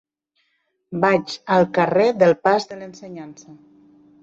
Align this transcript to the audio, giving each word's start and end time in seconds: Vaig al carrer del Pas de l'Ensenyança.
Vaig 1.03 1.35
al 1.57 1.67
carrer 1.77 2.07
del 2.23 2.35
Pas 2.49 2.67
de 2.73 2.81
l'Ensenyança. 2.83 3.57